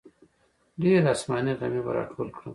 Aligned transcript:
ډېر 0.81 1.01
اسماني 1.13 1.53
غمي 1.59 1.81
به 1.85 1.91
راټول 1.97 2.27
کړم. 2.35 2.49